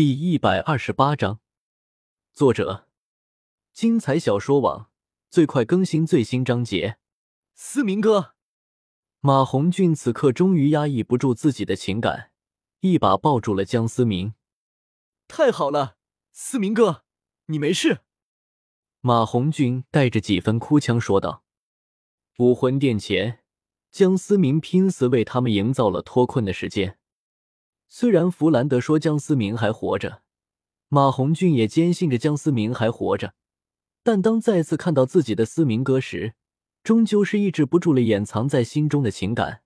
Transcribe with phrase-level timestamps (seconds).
[0.00, 1.40] 第一百二十八章，
[2.32, 2.86] 作者：
[3.74, 4.90] 精彩小说网，
[5.28, 6.96] 最快更新最新章节。
[7.54, 8.32] 思明哥，
[9.20, 12.30] 马红俊此刻终于压抑不住自己的情感，
[12.80, 14.32] 一把抱住了江思明。
[15.28, 15.98] 太好了，
[16.32, 17.04] 思明哥，
[17.48, 17.98] 你没事。
[19.02, 21.44] 马红俊带着几分哭腔说道。
[22.38, 23.40] 武魂殿前，
[23.90, 26.98] 江思明拼死为他们营造了脱困的时间。
[27.92, 30.22] 虽然弗兰德说江思明还活着，
[30.88, 33.34] 马红俊也坚信着江思明还活着，
[34.04, 36.34] 但当再次看到自己的思明哥时，
[36.84, 39.62] 终究是抑制不住了掩藏在心中的情感。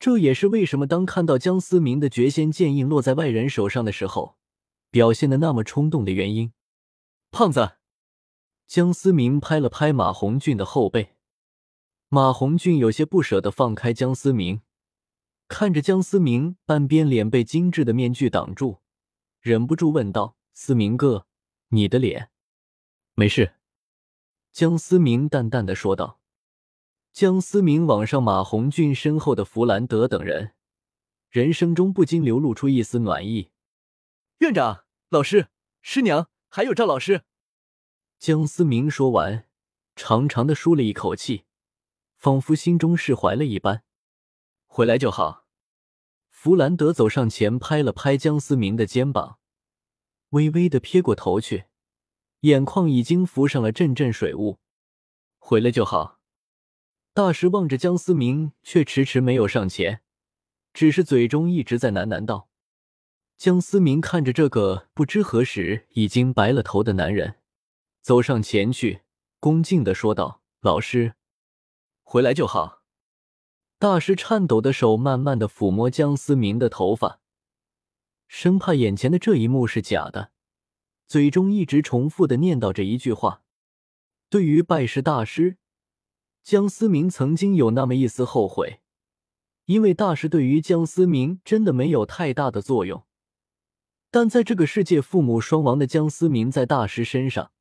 [0.00, 4.36] 这也是为什么当看到江思明的绝仙剑印落在外人手上的时候，
[4.90, 6.52] 表现的那么冲动的原因。
[7.30, 7.74] 胖子，
[8.66, 11.14] 江思明拍了拍马红俊的后背，
[12.08, 14.62] 马红俊有些不舍得放开江思明。
[15.48, 18.80] 看着江思明半边脸被精致的面具挡住，
[19.40, 21.26] 忍不住问道：“思明哥，
[21.68, 22.30] 你的脸
[23.14, 23.54] 没事？”
[24.52, 26.20] 江思明淡淡的说道。
[27.12, 30.52] 江思明往上马红俊身后的弗兰德等人，
[31.30, 33.50] 人生中不禁流露出一丝暖意。
[34.38, 35.48] 院长、老师、
[35.80, 37.22] 师娘，还有赵老师。
[38.18, 39.48] 江思明说完，
[39.96, 41.44] 长长的舒了一口气，
[42.18, 43.82] 仿佛心中释怀了一般。
[44.68, 45.46] 回来就好。
[46.28, 49.40] 弗兰德走上前，拍了拍江思明的肩膀，
[50.28, 51.64] 微微的撇过头去，
[52.42, 54.60] 眼眶已经浮上了阵阵水雾。
[55.38, 56.20] 回来就好。
[57.12, 60.02] 大师望着江思明，却迟迟没有上前，
[60.72, 62.48] 只是嘴中一直在喃喃道
[63.36, 67.40] ：“江思明看着这个不知何时已经白了头的男人，
[68.00, 69.02] 走上前去，
[69.40, 71.14] 恭敬的说道：‘老师，
[72.04, 72.76] 回来就好。’”
[73.80, 77.20] 大师颤抖的手慢慢的抚摸江思明的头发，
[78.26, 80.32] 生怕眼前的这一幕是假的，
[81.06, 83.44] 嘴中一直重复的念叨着一句话。
[84.28, 85.58] 对于拜师大师，
[86.42, 88.80] 江思明曾经有那么一丝后悔，
[89.66, 93.04] 因为大师对于江思明真的没有太大的作用。
[94.10, 97.52] 但在这个世界父母双亡的江思明，在大师身上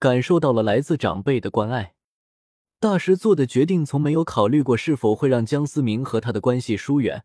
[0.00, 1.94] 感受到了来自长辈的关爱。
[2.82, 7.24] 大师做的决定从没有考虑过是否会让江思明和他的关系疏远。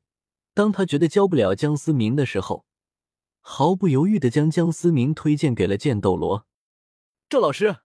[0.53, 2.63] 当他觉得教不了江思明的时候，
[3.41, 6.45] 毫不犹豫的将江思明推荐给了剑斗罗。
[7.27, 7.77] 赵老师，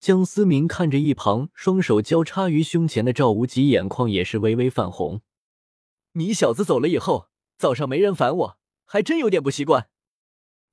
[0.00, 5.20] 江思明看着一旁双手交叉于胸前的赵无极，眼眶也是微微泛红。
[6.12, 9.90] 你小子走了以后，早上没人烦我，还真有点不习惯。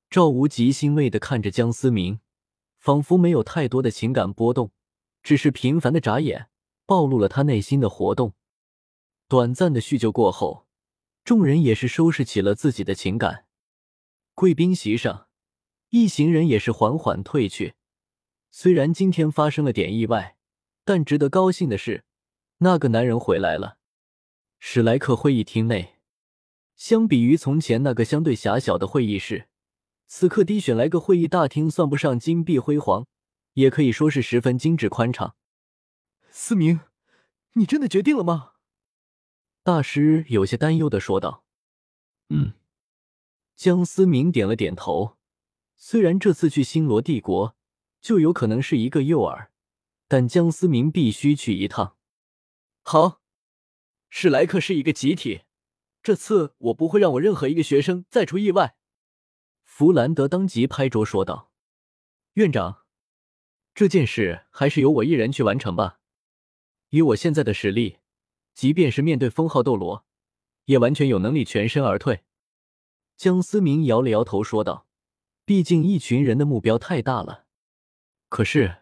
[0.09, 2.21] 赵无极欣慰的看着江思明，
[2.77, 4.71] 仿佛没有太多的情感波动。
[5.27, 6.47] 只是频繁的眨眼，
[6.85, 8.33] 暴露了他内心的活动。
[9.27, 10.65] 短暂的叙旧过后，
[11.25, 13.45] 众人也是收拾起了自己的情感。
[14.33, 15.27] 贵宾席上，
[15.89, 17.73] 一行人也是缓缓退去。
[18.51, 20.37] 虽然今天发生了点意外，
[20.85, 22.05] 但值得高兴的是，
[22.59, 23.79] 那个男人回来了。
[24.59, 25.95] 史莱克会议厅内，
[26.77, 29.49] 相比于从前那个相对狭小的会议室，
[30.05, 33.05] 此刻低选来个会议大厅，算不上金碧辉煌。
[33.57, 35.35] 也可以说是十分精致宽敞。
[36.29, 36.81] 思明，
[37.53, 38.53] 你真的决定了吗？
[39.63, 41.43] 大师有些担忧的说道。
[42.29, 42.53] 嗯。
[43.55, 45.17] 江思明点了点头。
[45.75, 47.55] 虽然这次去星罗帝国
[47.99, 49.47] 就有可能是一个诱饵，
[50.07, 51.97] 但江思明必须去一趟。
[52.83, 53.21] 好，
[54.09, 55.41] 史莱克是一个集体，
[56.03, 58.77] 这次我不会让我任何一个学生再出意外。
[59.63, 61.51] 弗兰德当即拍桌说道
[62.33, 62.83] ：“院长。”
[63.77, 65.99] 这件事还是由我一人去完成吧。
[66.89, 67.99] 以我现在的实力，
[68.55, 70.03] 即便是面对封号斗罗，
[70.65, 72.23] 也完全有能力全身而退。
[73.15, 74.87] 江思明摇了摇头说道
[75.45, 77.45] ：“毕竟一群人的目标太大了。”
[78.29, 78.77] 可是，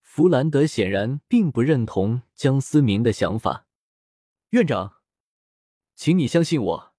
[0.00, 3.66] 弗兰德显然并不认同江思明的想法。
[4.52, 5.02] 院长，
[5.94, 6.94] 请你相信我，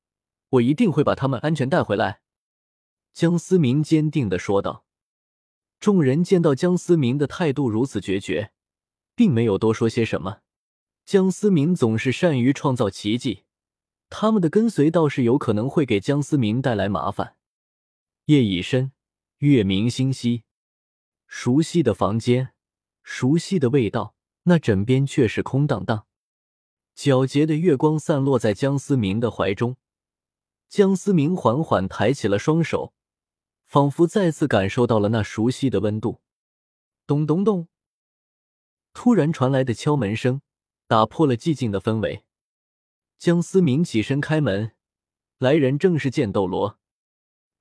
[0.50, 2.22] 我一定会把他们安全带回来。”
[3.14, 4.86] 江思明坚定的说道。
[5.80, 8.52] 众人见到江思明的态度如此决绝，
[9.16, 10.40] 并没有多说些什么。
[11.06, 13.44] 江思明总是善于创造奇迹，
[14.10, 17.38] 他们的跟随倒是有可能会给江思明带来麻烦。
[18.26, 18.92] 夜已深，
[19.38, 20.44] 月明星稀，
[21.26, 22.54] 熟悉的房间，
[23.02, 26.06] 熟悉的味道，那枕边却是空荡荡。
[26.96, 29.78] 皎洁的月光散落在江思明的怀中，
[30.68, 32.94] 江思明缓缓抬起了双手。
[33.70, 36.22] 仿佛再次感受到了那熟悉的温度。
[37.06, 37.68] 咚咚咚！
[38.94, 40.42] 突然传来的敲门声
[40.88, 42.26] 打破了寂静的氛围。
[43.20, 44.72] 江思明起身开门，
[45.38, 46.80] 来人正是剑斗罗。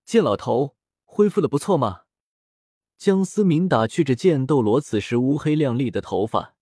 [0.06, 2.04] 剑老头恢复的不错嘛？
[2.96, 6.54] 江思明打趣着剑斗罗此时乌黑亮丽的头发，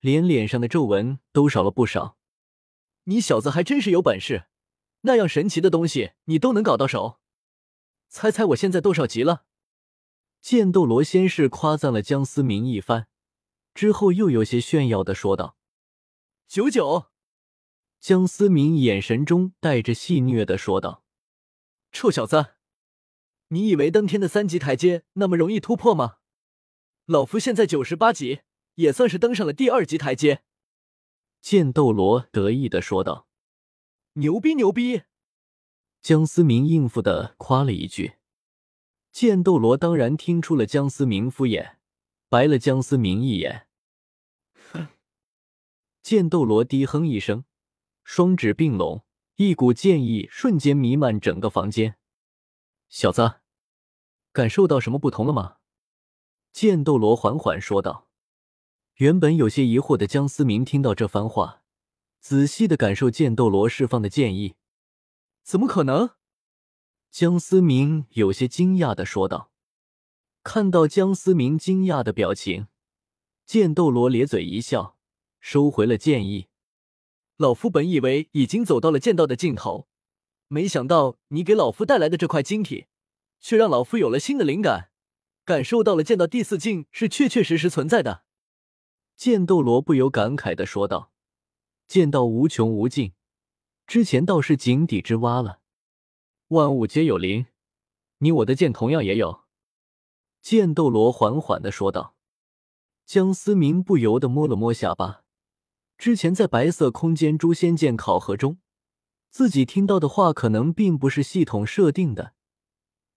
[0.00, 2.16] 连脸上的皱纹都少了不少。
[3.04, 4.48] 你小子还真是有本事，
[5.02, 7.20] 那样神奇的东西你都能搞到手。
[8.08, 9.44] 猜猜我现在多少级了？
[10.40, 13.08] 剑斗罗先是夸赞了江思明一番，
[13.74, 15.56] 之后又有些炫耀的说道
[16.46, 17.06] ：“九九。”
[18.00, 21.02] 江思明眼神中带着戏谑的说道
[21.90, 22.54] ：“臭小子，
[23.48, 26.18] 你以为登天的三级台阶那么容易突破吗？
[27.06, 28.42] 老夫现在九十八级，
[28.76, 30.44] 也算是登上了第二级台阶。”
[31.42, 33.26] 剑斗罗得意的说道
[34.14, 35.02] ：“牛逼牛逼！”
[36.06, 38.12] 江思明应付的夸了一句。
[39.10, 41.78] 剑斗罗当然听出了江思明敷衍，
[42.28, 43.66] 白了江思明一眼。
[44.70, 44.86] 哼！
[46.04, 47.42] 剑斗罗低哼一声。
[48.04, 49.04] 双指并拢，
[49.34, 51.96] 一股剑意瞬间弥漫整个房间。
[52.88, 53.40] 小子，
[54.30, 55.56] 感受到什么不同了吗？
[56.52, 58.06] 剑斗罗缓缓说道。
[58.98, 61.64] 原本有些疑惑的江思明听到这番话，
[62.20, 64.54] 仔细的感受剑斗罗释放的剑意。
[65.46, 66.10] 怎么可能？
[67.12, 69.52] 江思明有些惊讶的说道。
[70.42, 72.66] 看到江思明惊讶的表情，
[73.44, 74.98] 剑斗罗咧嘴一笑，
[75.38, 76.48] 收回了剑意。
[77.36, 79.86] 老夫本以为已经走到了剑道的尽头，
[80.48, 82.86] 没想到你给老夫带来的这块晶体，
[83.38, 84.90] 却让老夫有了新的灵感，
[85.44, 88.24] 感受到了剑道第四境是确确实实存在的。
[89.14, 91.12] 剑斗罗不由感慨的说道
[91.86, 93.12] ：“剑道无穷无尽，
[93.86, 95.60] 之前倒是井底之蛙了。
[96.48, 97.46] 万物皆有灵，
[98.18, 99.44] 你我的剑同样也有。”
[100.42, 102.14] 剑斗罗缓缓的说道。
[103.04, 105.22] 江思明不由得摸了摸下巴。
[105.96, 108.58] 之前在白色空间诛仙剑考核中，
[109.30, 112.34] 自己听到的话可能并不是系统设定的，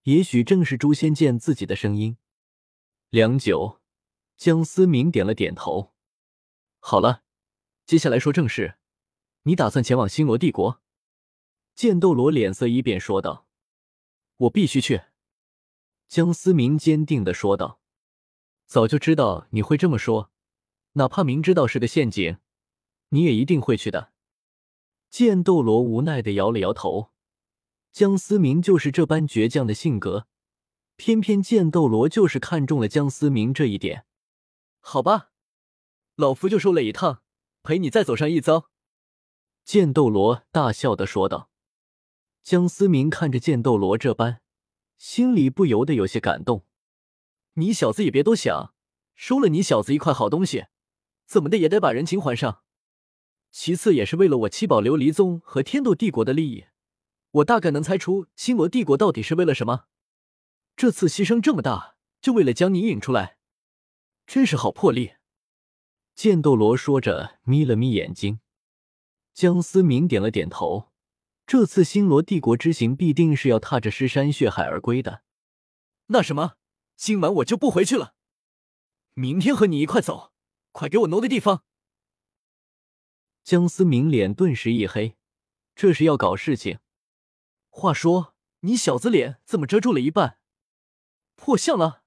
[0.04, 2.18] 也许正是诛仙剑自己的声音。
[3.10, 3.82] 良久，
[4.38, 5.94] 江思明点了点头。
[6.80, 7.24] 好了，
[7.86, 8.79] 接下来说正事。
[9.50, 10.80] 你打算前往星罗帝国？
[11.74, 13.48] 剑斗罗脸色一变，说道
[14.38, 15.06] ：“我必须去。”
[16.08, 17.82] 江思明坚定的说道
[18.70, 20.30] ：“早就知道你会这么说，
[20.94, 22.38] 哪怕明知道是个陷阱。”
[23.10, 24.14] 你也一定会去的。
[25.10, 27.10] 剑斗罗无奈的摇了摇头。
[27.92, 30.28] 江思明就是这般倔强的性格，
[30.96, 34.06] 偏偏剑斗罗就是看中了江思明这一点。
[34.80, 35.32] 好吧，
[36.14, 37.24] 老夫就受累一趟，
[37.64, 38.70] 陪你再走上一遭。
[39.70, 41.52] 剑斗罗大笑的说道。
[42.42, 44.42] 江思明看着剑斗罗这般，
[44.98, 46.66] 心里不由得有些感动。
[47.54, 48.74] 你小子也别多想，
[49.14, 50.66] 收了你小子一块好东西，
[51.28, 52.64] 怎么的也得把人情还上。
[53.52, 56.66] 其次，也是为了我七宝琉璃宗和天斗帝国的利益。
[57.30, 59.86] 我大概能猜出星罗帝国到底是为了什么。
[60.76, 63.38] 这次牺牲这么大，就为了将你引出来，
[64.26, 65.12] 真是好魄力。
[66.16, 68.40] 剑斗罗说着，眯了眯眼睛。
[69.40, 70.92] 江思明点了点头。
[71.48, 75.24] 这次星罗帝国之行，必定是要踏着尸山血海而归的。
[76.08, 76.58] 那什么，
[76.98, 78.16] 今晚我就不回去了，
[79.14, 80.34] 明天和你一块走。
[80.74, 81.64] 快给我挪个地方。
[83.46, 85.16] 江思明脸顿时一黑，
[85.74, 86.80] 这是要搞事情。
[87.70, 90.40] 话说，你小子脸怎么遮住了一半？
[91.38, 92.04] 破相了？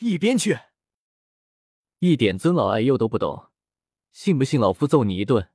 [0.00, 0.58] 一边去！
[2.00, 3.52] 一点尊老爱幼都不懂，
[4.10, 5.48] 信不信老夫揍你一顿？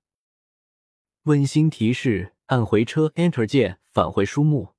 [1.27, 4.69] 温馨提示：按回车，Enter 键返回书目，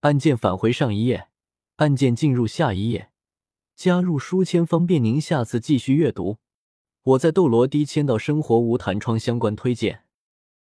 [0.00, 1.28] 按键返回上一页，
[1.76, 3.10] 按键进入下一页，
[3.76, 6.38] 加入书签方便您下次继续阅读。
[7.02, 10.04] 我在斗罗低签到生活无弹窗相关推荐。